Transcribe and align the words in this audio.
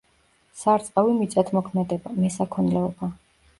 სარწყავი 0.61 1.13
მიწათმოქმედება, 1.19 2.17
მესაქონლეობა. 2.25 3.15